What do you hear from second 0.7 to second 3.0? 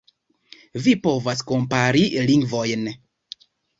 Vi povas kompari lingvojn.